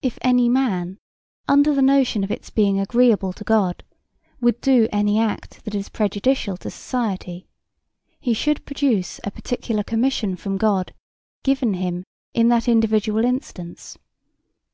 [0.00, 0.96] If any man,
[1.46, 3.84] under the notion of its being agreeable to God,
[4.40, 7.46] would do any act that is prejudicial to society,
[8.18, 10.94] he should produce a particular commission from God
[11.42, 13.98] given him in that individual instance.